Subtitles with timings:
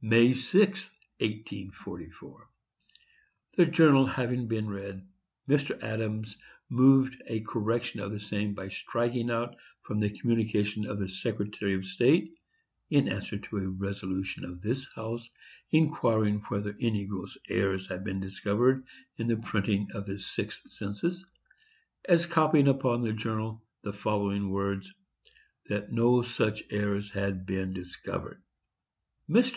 [0.00, 5.04] May 6, 1844.—The journal having been read,
[5.48, 5.82] Mr.
[5.82, 6.36] Adams
[6.68, 11.74] moved a correction of the same by striking out from the communication of the Secretary
[11.74, 12.32] of State
[12.90, 15.28] (in answer to a resolution of this House
[15.72, 18.84] inquiring whether any gross errors had been discovered
[19.16, 21.24] in the printing of the Sixth Census),
[22.04, 24.94] as copied upon the journal, the following words:
[25.68, 28.40] "That no such errors had been discovered."
[29.28, 29.56] Mr.